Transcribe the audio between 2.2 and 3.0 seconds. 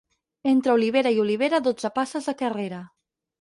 de carrera.